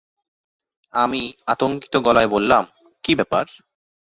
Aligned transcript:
আমি 0.93 1.21
আতঙ্কিত 1.47 1.93
গলায় 1.97 2.27
বললাম, 2.27 2.63
কী 3.03 3.11
ব্যাপার? 3.15 3.45